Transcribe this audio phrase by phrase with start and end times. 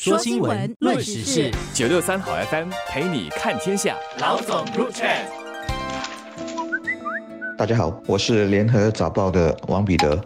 [0.00, 3.96] 说新闻，论时事，九六三好 FM 陪你看天下。
[4.20, 5.08] 老总入场。
[7.58, 10.24] 大家好，我是联合早报的王彼得。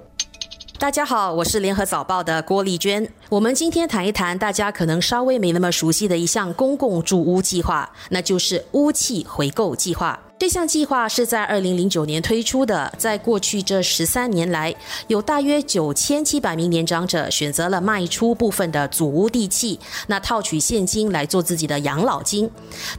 [0.78, 3.10] 大家好，我是联合早报的郭丽娟。
[3.30, 10.20] 我们今天谈一谈大家可能稍微没那么熟悉的一项公共住屋计划，那就是屋契回购计划。
[10.42, 14.74] 这项计划是在二零零九年推出的，在过去这十三年来，
[15.06, 22.50] 有大约九千七百名年长者选择了卖出部分的祖屋地契，那套取现金来做自己的养老金。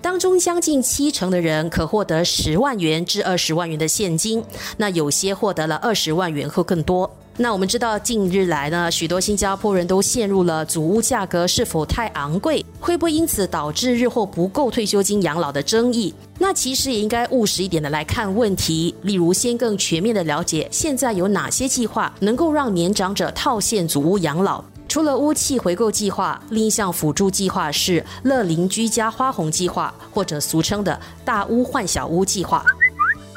[0.01, 4.41] 当中将近七成的人可获得十万元至二十万元的现金，
[4.77, 7.13] 那有些获得了二十万元或更多。
[7.35, 16.13] 那我们知道，近日来呢，许多新加坡人都陷入了祖屋价格是否太昂贵，会不会因此导致日后不够退休金养老的争议？
[16.37, 24.63] 那其实也应该务实一点的来看问题，例如先更全面的了解现在有哪些计划能够让年长者套现祖屋养老。
[24.87, 32.63] 除了屋契回购计划，另一项辅助计划是乐邻居家花红计划，或者俗称的大屋换小屋计划。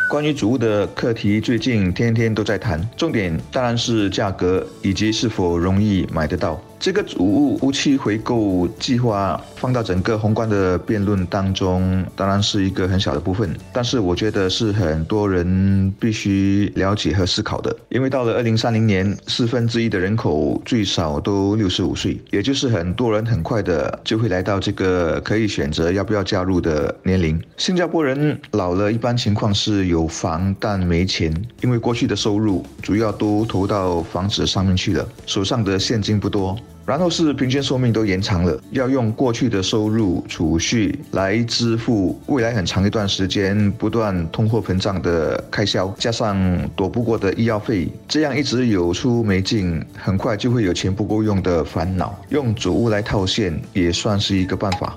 [0.09, 6.63] 关于主物的课题，最近天天都在谈，重点当然是价格以及是否容易买得到。
[6.79, 17.75] 这个主屋屋契回购计划放到整个宏观的辩论当中，当然是一个很小的部分，但是我觉得是很多人必须了解和思考的。
[17.89, 27.43] 因为到了二零三零年，四分之一的人口最少都六十五岁，也就是很多人很快的就会来到这个可以选择要不要加入的年龄。
[27.57, 36.57] 新加坡人老了，一般情况是有房但没钱，因为过去的收入主要都投到房子上面去了，手上的现金不多。
[36.87, 46.37] 然后是平均寿命都延长了，要用过去的收入储蓄来支付未来很长一段时间不断通货膨胀的开销，加上
[46.77, 52.17] 躲不过的医药费，这样一直有出没进，很快就会有钱不够用的烦恼。
[52.29, 54.97] 用主屋来套现也算是一个办法。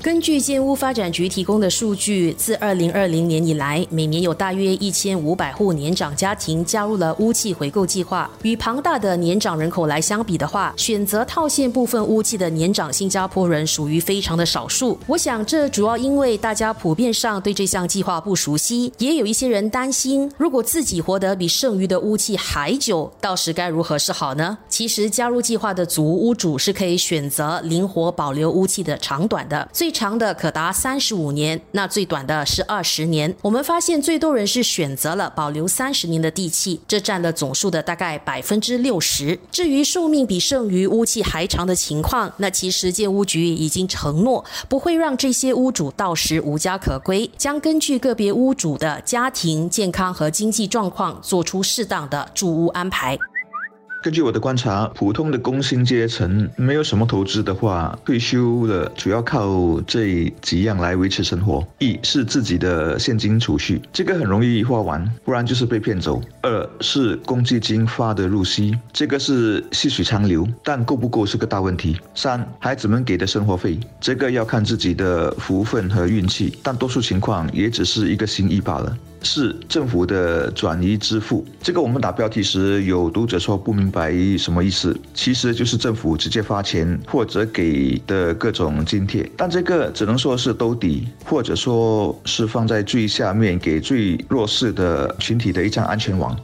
[0.00, 8.30] 根据建屋发展局提供的数据，自二零二零年以来，每年有大约一千五百户年长家庭加入了屋契回购计划。
[8.42, 14.96] 与庞大的年长人口来相比的话，选择套现部分屋契的年长新加坡人属于非常的少数。
[15.08, 24.58] 我想，这主要因为大家普遍上对这项计划不熟悉，也有一些人担心，如果自己活得比剩余的屋契还久，到时该如何是好呢？
[24.68, 29.68] 其实，加入计划的祖屋主是可以选择灵活保留屋契的长短的。
[29.72, 33.34] 最最长的可达三十五年，那最短的是二十年。
[33.40, 39.38] 我们发现最多人是选择了保留三十年的地契，这占了总数的大概百分之六十。
[39.50, 53.18] 至于寿命比剩余屋契还长的情况，那其实建屋局已经承诺不会让这些屋主到时无家可归，将根据个别屋主的家庭健康和经济状况，做出适当的住屋安排。
[54.08, 78.96] 根据我的观察，普通的工薪阶层没有什么投资的话，退休了主要靠这几样来维持生活：一是自己的现金储蓄，这个很容易花完，不然就是被骗走；二是公积金发的入息，这个是细水长流，但够不够是个大问题；三孩子们给的生活费，这个要看自己的福分和运气，但多数情况也只是一个心意罢了。
[79.22, 96.36] 是政府的转移支付，这个我们打标题时有读者说不明白什么意思，其实就是政府直接发钱或者给的各种津贴，但这个只能说是兜底，或者说是放在最下面给最弱势的群体的一张安全网。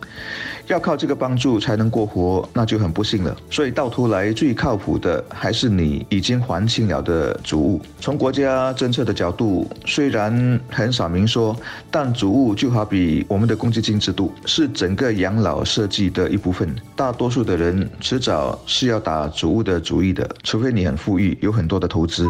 [0.69, 3.37] 要靠这个帮助才能过活，那就很不幸了。
[3.51, 7.83] 所以到头来最靠谱的还是你已经还清了的主物。
[8.01, 11.55] 从国家政策的角度，虽然很少明说，
[11.91, 16.75] 但主物就好比我们的公积金制度，是整个养老设计的一部分。
[16.97, 22.27] 大多数的人迟早是要打主物的主意的，除非你很富裕，有很多的投资。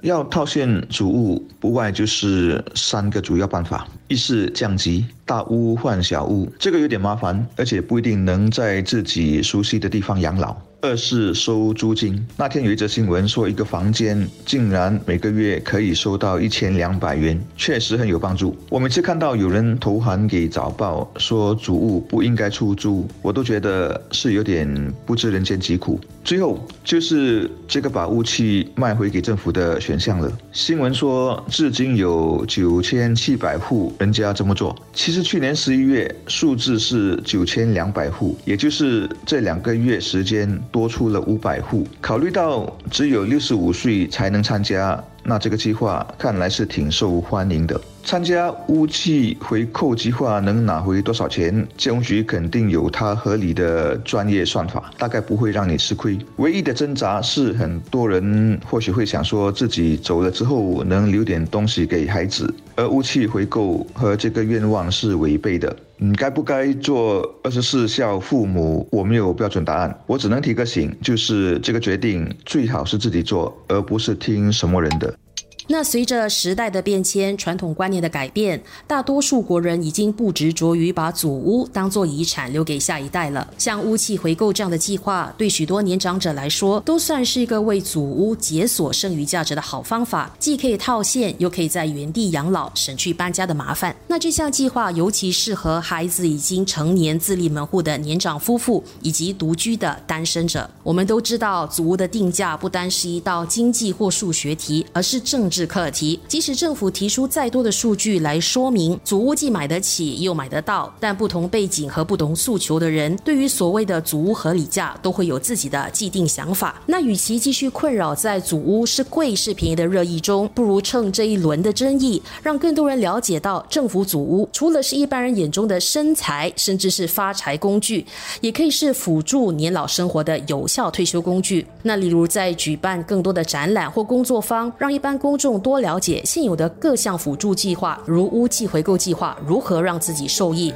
[0.00, 10.56] 要套现主物，不外就是三个主要办法：一是降级，大屋换小屋，这个有点麻烦，而且不一定能在自己熟悉的地方养老。
[10.86, 12.24] 二是收租金。
[12.36, 18.56] 那天有一则新闻说，一个房间竟然每个月可以收到一千两百元，确实很有帮助。
[18.68, 25.98] 我每次看到有人投函给早报说主物不应该出租，我都觉得是有点不知人间疾苦。
[26.22, 30.30] 最后就是这个把物契卖回给政府的选项了。
[30.52, 34.76] 新闻说，至今有九千七百户人家这么做。
[34.92, 40.46] 其实去年十一月数字是九千两百户，也就是这两个月时间。
[40.76, 47.80] 多出了五百户，考虑到只有六十五岁才能参加，那这个计划看来是挺受欢迎的。
[48.04, 51.66] 参加屋契回扣计划能拿回多少钱？
[51.78, 56.18] 金融局肯定有它合理的专业算法，大概不会让你吃亏。
[56.36, 65.74] 唯一的挣扎是，很多人或许会想说自己走了之后能留点东西给孩子，而屋契回购和这个愿望是违背的。
[65.98, 68.86] 你该不该做二十四孝父母？
[68.92, 75.18] 我没有标准答案，我只能提个醒，就是这个决定最好是自己做，而不是听什么人的。
[75.68, 83.46] 那随着时代的变迁，传统观念的改变，大多数国人已经不执着于把祖屋当做遗产留给下一代了。
[83.58, 93.94] 像屋契回购这样的计划，对许多年长者来说，都算是一个为祖屋解锁剩余价值的好方法，既可以套现，又可以在原地养老，省去搬家的麻烦。
[94.06, 100.70] 那这项计划尤其适合孩子已经成年、自立门户的年长夫妇以及独居的单身者。
[100.84, 105.55] 我们都知道，祖屋的定价不单是一道经济或数学题，而是政治。
[105.56, 116.78] 是课题，即使政府提出再多的数据来说明，祖屋既买得起又买得到，但不同背景和不同诉求的人，对于所谓的祖屋合理价都会有自己的既定想法。
[116.84, 128.04] 那与其继续困扰在祖屋是贵是便宜的热议中，不如趁这一轮的争议，让更多人了解到，政府祖屋除了是一般人眼中的生财，甚至是发财工具，
[128.42, 131.66] 也可以是辅助年老生活的有效退休工具。
[131.82, 135.45] 那例如在举办更多的展览或工作坊，让一般公众。
[135.46, 140.74] 众多了解现有的各项辅助计划，如屋契回购计划，如何让自己受益。